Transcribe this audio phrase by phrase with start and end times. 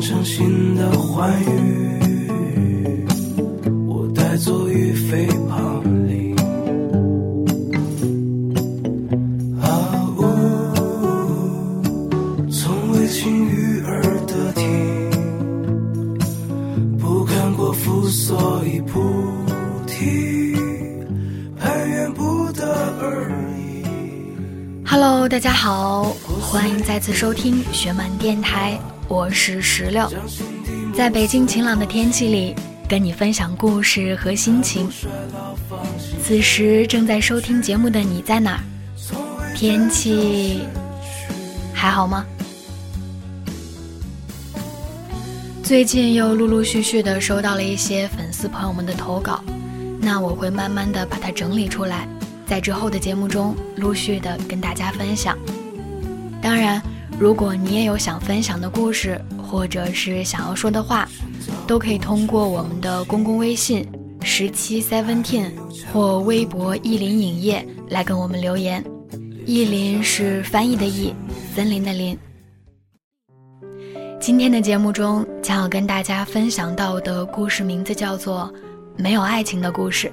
[0.00, 3.06] 成新的欢愉。
[3.88, 4.92] 我带走一
[6.06, 6.34] 里。
[9.60, 9.66] 啊
[10.18, 10.20] 呜、
[12.50, 14.64] 从未轻于耳的听，
[17.82, 18.80] 不，所以
[19.86, 20.54] 提。
[24.88, 26.04] Hello，大家好，
[26.40, 28.78] 欢迎再次收听学满电台，
[29.08, 30.10] 我是石榴，
[30.92, 32.54] 在北京晴朗的天气里，
[32.88, 34.90] 跟你分享故事和心情。
[36.20, 38.60] 此时正在收听节目的你在哪儿？
[39.54, 40.62] 天气
[41.72, 42.26] 还好吗？
[45.62, 49.40] 最近又陆陆续续的收到了一些粉丝朋友们的投稿，
[50.00, 52.08] 那我会慢慢的把它整理出来。
[52.44, 55.36] 在之后的节目中陆续的跟大家分享。
[56.40, 56.80] 当然，
[57.18, 61.08] 如果你也有想分享的故事，或者是想要说的话，
[61.66, 63.88] 都可以通过我们的公共微信
[64.20, 65.50] 十七 seventeen
[65.90, 68.84] 或微博意林影业来跟我们留言。
[69.46, 71.14] 意林是翻译的意，
[71.54, 72.18] 森林的林。
[74.20, 78.52] 今天的节目中将要跟大家分享到的故事名字叫做
[79.02, 80.08] 《没有爱情的故事》。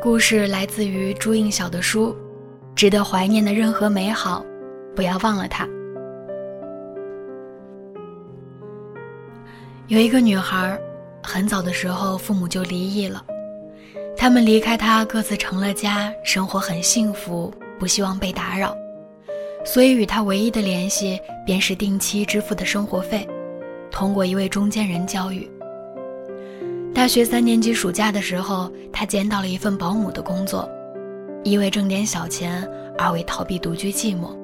[0.00, 2.14] 故事来自于朱映晓的书，
[2.76, 4.44] 值得怀念的任何美好，
[4.94, 5.68] 不要忘了他。
[9.88, 10.78] 有一个女孩，
[11.22, 13.22] 很早的时候父母就离异了，
[14.16, 18.74] 他们离开她，各自成了家，生活很幸福，不希望被打扰，
[19.64, 23.28] 所以与她唯一的联系便是定期支付的生活费，
[23.90, 25.50] 通过一位中间人交予。
[26.94, 30.68] 大学三年级暑假的时候，他捡到了一份保姆的工作，
[31.42, 34.41] 一为挣点小钱，二为逃避独居寂寞。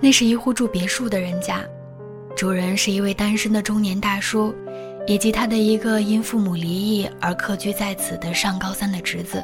[0.00, 1.64] 那是一户住别墅的人家，
[2.36, 4.54] 主人是一位单身的中年大叔，
[5.06, 9.42] 以及他的一个因父母离异而客居在此的上高三的侄子。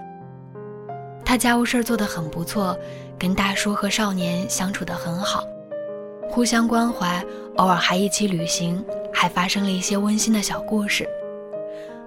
[1.25, 2.79] 他家务事做得很不错，
[3.19, 5.43] 跟大叔和少年相处得很好，
[6.29, 7.25] 互相关怀，
[7.57, 11.09] 偶尔还一起旅行，还发生了一些温馨的小故事。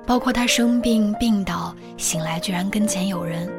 [0.05, 3.51] 包括他生病病倒，醒来居然跟前有人，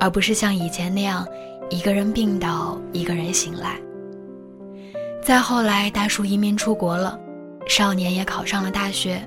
[0.00, 1.28] 而不是像以前那样
[1.68, 3.78] 一个人病倒，一个人醒来。
[5.24, 7.18] 再后来，大叔移民出国了，
[7.66, 9.26] 少年也考上了大学，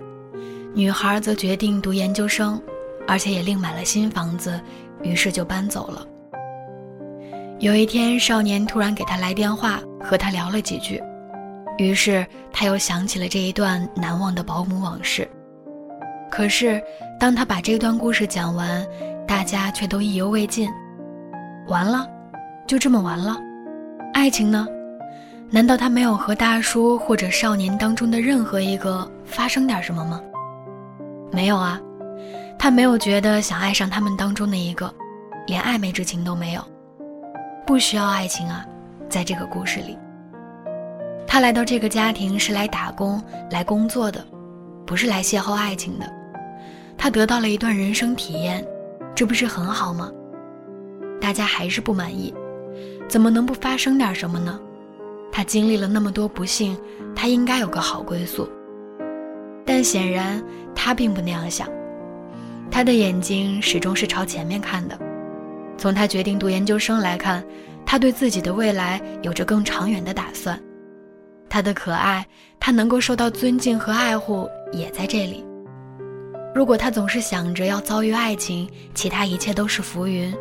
[0.75, 2.61] 女孩则决定读研究生，
[3.07, 4.61] 而且也另买了新房子，
[5.01, 6.05] 于是就搬走了。
[7.57, 11.01] 有一天，少年突然给他来电话，和他聊了几句，
[11.79, 15.27] 于是他又想起了这一段难忘的保姆往事。
[16.29, 16.79] 可是，
[17.19, 18.85] 当他把这段故事讲完，
[19.27, 20.69] 大家却都意犹未尽。
[21.67, 22.07] 完了，
[22.67, 23.35] 就这么完了？
[24.13, 24.67] 爱情呢？
[25.49, 30.21] 难道他没有和大叔或者少年当中的任何一个发生点什么吗？
[31.31, 31.79] 没有啊，
[32.59, 34.93] 他没有觉得想爱上他们当中的一个，
[35.45, 36.61] 连暧昧之情都没有。
[37.65, 38.65] 不需要爱情啊，
[39.09, 39.97] 在这个故事里，
[41.25, 44.23] 他来到这个家庭是来打工、来工作的。
[44.85, 46.05] 不是来邂逅爱情的，
[46.97, 48.65] 他得到了一段人生体验，
[49.15, 50.11] 这不是很好吗？
[51.21, 52.33] 大家还是不满意，
[53.07, 54.59] 怎么能不发生点什么呢？
[55.37, 56.75] 他经历了那么多不幸，
[57.15, 58.49] 他应该有个好归宿。
[59.63, 60.43] 但显然
[60.73, 61.69] 他并不那样想，
[62.71, 64.97] 他的眼睛始终是朝前面看的。
[65.77, 67.45] 从他决定读研究生来看，
[67.85, 70.59] 他对自己的未来有着更长远的打算。
[71.47, 72.25] 他的可爱，
[72.59, 75.45] 他能够受到尊敬和爱护，也在这里。
[76.55, 80.33] 如果他总是想着要遭遇爱情，其他一切都是浮云；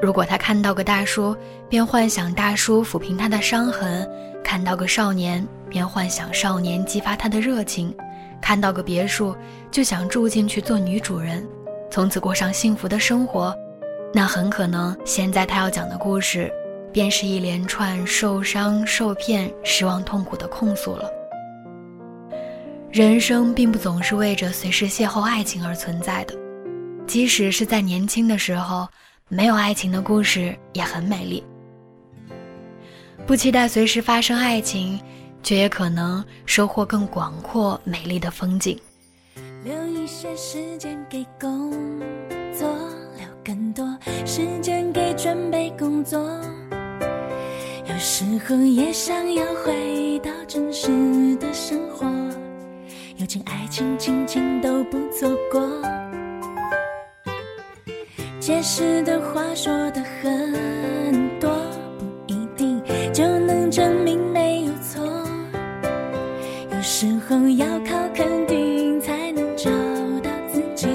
[0.00, 1.36] 如果他看到个大叔，
[1.68, 4.06] 便幻想大叔抚平他的伤痕；
[4.44, 7.94] 看到个少年，便幻想少年激发他的热情；
[8.40, 9.36] 看到个别墅，
[9.70, 11.46] 就想住进去做女主人，
[11.90, 13.54] 从此过上幸福的生活，
[14.12, 16.52] 那很可能现在他要讲的故事。
[16.92, 21.10] 便是一连串受伤、受骗、失望、痛苦的控诉了。
[22.90, 26.34] 人生并不总是为着随时邂逅爱情而存在的，
[27.06, 28.88] 即使是在年轻的时候，
[29.28, 31.42] 没有爱情的故事也很美丽。
[33.26, 35.00] 不期待随时发生爱情，
[35.42, 38.78] 却也可能收获更广阔、美丽的风景。
[39.64, 41.72] 留一些时间给工
[42.56, 42.68] 作，
[43.18, 43.84] 留更多
[44.24, 46.20] 时间给准备工作。
[47.88, 52.06] 有时候也想要回到真实的生活，
[53.16, 55.60] 友情、爱情、亲情都不错过。
[58.46, 61.50] 解释的话说的很多，
[61.98, 62.80] 不一定
[63.12, 65.04] 就能证明没有错。
[66.70, 69.68] 有时候要靠肯定才能找
[70.22, 70.86] 到自己。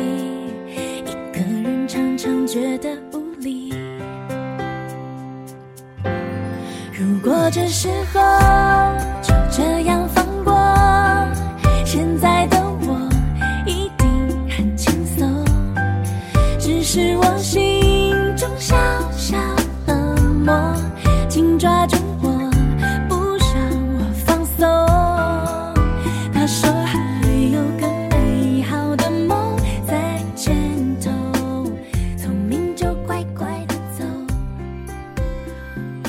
[1.06, 3.74] 一个人常常觉得无力。
[6.94, 8.11] 如果这时候。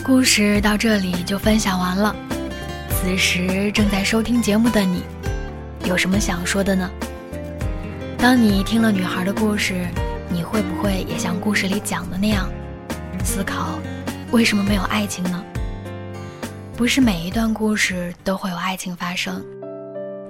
[0.04, 2.14] 故事到这里就分享完了。
[2.90, 5.04] 此时正在收听节目的你，
[5.84, 6.90] 有什么想说的呢？
[8.18, 9.86] 当你听了女孩的故事，
[10.28, 12.50] 你会不会也像故事里讲的那样，
[13.22, 13.78] 思考
[14.32, 15.44] 为什么没有爱情呢？
[16.76, 19.40] 不是每一段故事都会有爱情发生。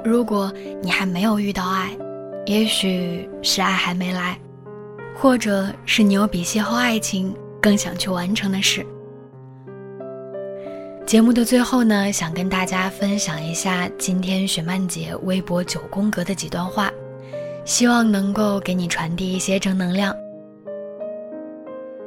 [0.04, 0.52] 如果
[0.82, 1.96] 你还没有遇到爱，
[2.44, 4.38] 也许是爱还没来，
[5.16, 8.84] 或者是你有比邂逅爱情更想去完成的事。
[11.04, 16.90] 节目的最后呢，想跟大家分享一下今天雪曼姐微博九宫格的几段话，
[17.64, 20.14] 希望能够给你传递一些正能量。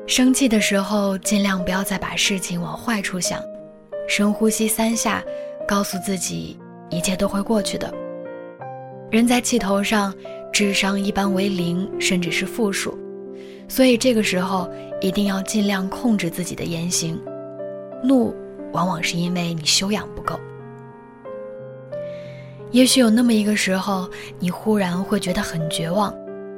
[0.08, 3.40] 生气的时候，尽量不要再把事情往坏处想，
[4.08, 5.24] 深呼吸三下，
[5.68, 6.58] 告诉自己
[6.90, 7.94] 一切都会过去的。
[9.12, 10.12] 人在气头上，
[10.52, 12.98] 智商一般为零，甚至是负数，
[13.68, 14.68] 所以这个时候
[15.00, 17.22] 一定要尽量控制自己的言行。
[18.04, 18.34] 怒。
[18.76, 20.38] 往往是因为你修养不够。
[22.72, 26.14] 也许有那么一个时候，你忽然会觉得很绝望，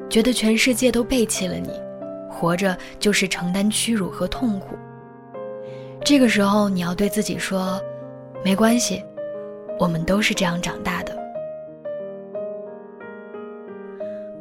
[0.10, 1.70] 觉得全世界都背弃了你，
[2.28, 4.76] 活着就是承担屈辱和痛苦。
[6.04, 7.80] 这个时候，你要对自己说
[8.44, 9.04] ：“没关系，
[9.80, 11.16] 我们都是这样长大的。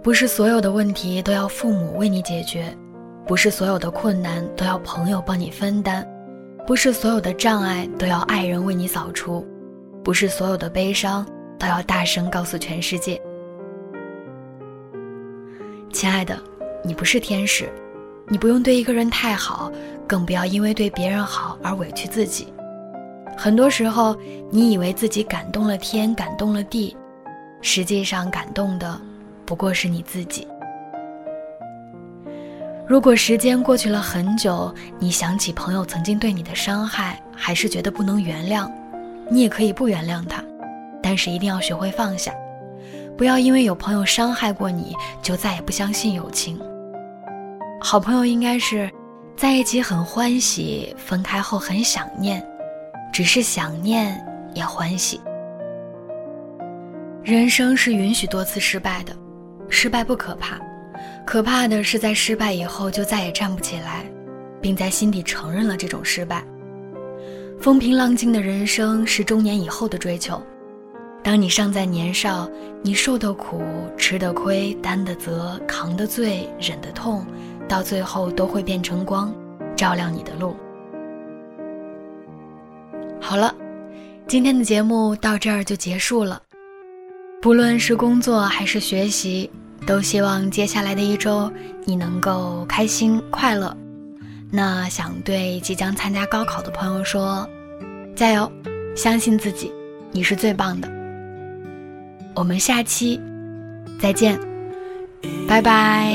[0.02, 2.74] 不是所有的问题都要父母为你解决，
[3.26, 6.10] 不是所有的困难都要朋友帮你分担。”
[6.66, 9.46] 不是所有的障碍都要爱人为你扫除，
[10.02, 11.24] 不是所有的悲伤
[11.56, 13.22] 都要大声告诉全世界。
[15.92, 16.36] 亲爱的，
[16.82, 17.68] 你不是天使，
[18.26, 19.70] 你不用对一个人太好，
[20.08, 22.52] 更不要因为对别人好而委屈自己。
[23.36, 24.16] 很多时候，
[24.50, 26.96] 你以为自己感动了天，感动了地，
[27.62, 29.00] 实际上感动的
[29.44, 30.48] 不过是你自己。
[32.88, 38.70] 如果时间过去了很久，你想起朋友曾经对你的伤害，还是觉得不能原谅，
[39.28, 40.40] 你也可以不原谅他，
[41.02, 42.32] 但是一定要学会放下，
[43.18, 46.60] 不要因为有朋友伤害过你就再也不相信友情。
[47.80, 48.88] 好朋友应该是
[49.36, 52.40] 在一起很欢喜，分开后很想念，
[53.12, 54.24] 只是想念
[54.54, 55.20] 也欢喜。
[57.24, 59.12] 人生是允许多次失败的，
[59.68, 60.56] 失败不可怕。
[61.24, 64.04] 可怕的是，在失败以后就再也站不起来，
[64.60, 66.44] 并在心底承认了这种失败。
[67.60, 70.40] 风平浪静的人生是中年以后的追求。
[71.22, 72.48] 当你尚在年少，
[72.82, 73.60] 你受的苦、
[73.96, 77.26] 吃的亏、担的责、扛的罪、忍的痛，
[77.68, 79.34] 到最后都会变成光，
[79.74, 80.54] 照亮你的路。
[83.20, 83.52] 好了，
[84.28, 86.40] 今天的节目到这儿就结束了。
[87.42, 89.50] 不论是工作还是学习。
[89.86, 91.50] 都希望接下来的一周
[91.84, 93.74] 你能够开心快乐。
[94.50, 97.48] 那想对即将参加高考的朋友说，
[98.14, 98.50] 加油，
[98.96, 99.72] 相信自己，
[100.10, 100.88] 你是最棒的。
[102.34, 103.20] 我们下期
[104.00, 104.38] 再见，
[105.48, 106.12] 拜拜。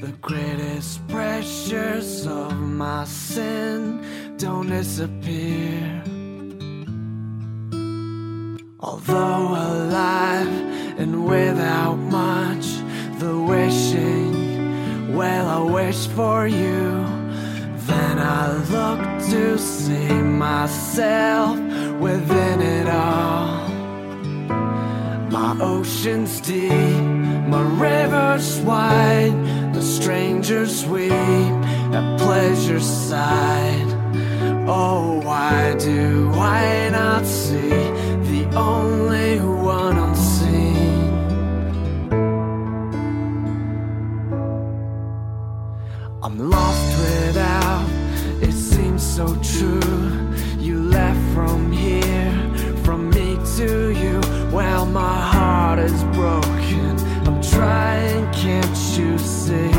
[0.00, 4.00] The greatest pressures of my sin
[4.40, 6.02] don't disappear.
[8.80, 10.48] Although alive
[10.98, 12.66] and without much,
[13.18, 17.04] the wishing, well, I wish for you.
[17.86, 21.58] Then I look to see myself
[22.00, 23.68] within it all.
[25.30, 27.02] My ocean's deep,
[27.46, 33.89] my river's wide the strangers weep at pleasure's side.
[34.68, 37.70] Oh, why do I not see
[38.30, 41.10] the only one unseen?
[46.22, 47.88] I'm lost without,
[48.42, 49.80] it seems so true.
[50.58, 52.32] You left from here,
[52.84, 54.20] from me to you.
[54.52, 56.98] Well, my heart is broken.
[57.26, 59.72] I'm trying, can't you see?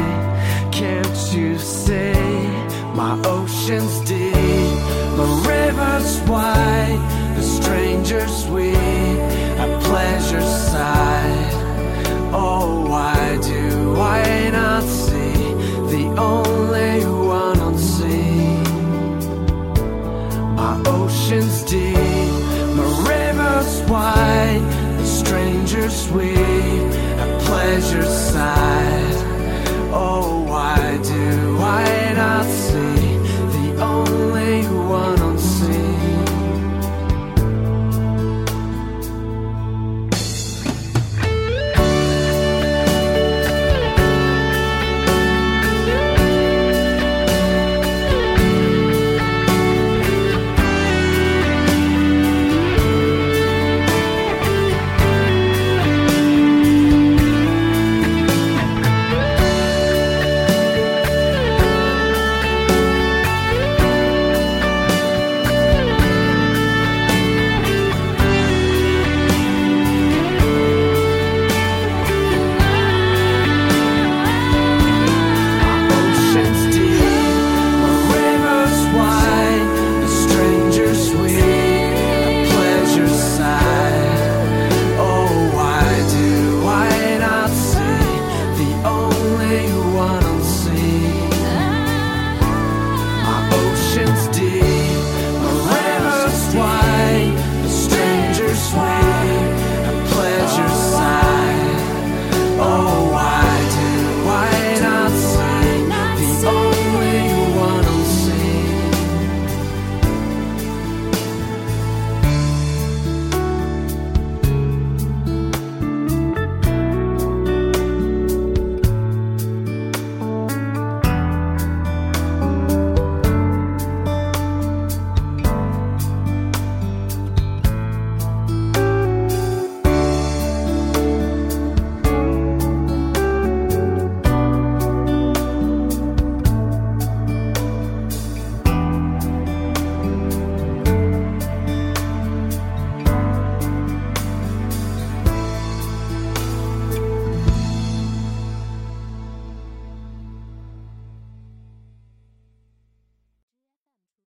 [0.72, 2.14] Can't you see?
[2.96, 4.31] My ocean's deep,
[6.32, 6.98] why
[7.36, 8.70] the strangers we
[9.66, 11.54] a pleasure side.
[12.34, 15.36] Oh, why do I not see
[15.94, 17.00] the only
[17.38, 18.64] one on sea?
[20.60, 22.32] My ocean's deep,
[22.78, 24.64] my river's wide.
[25.00, 26.32] The strangers we
[27.26, 29.18] a pleasure side.
[29.94, 30.31] Oh.